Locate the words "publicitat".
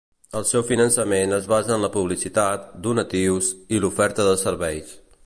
1.97-2.65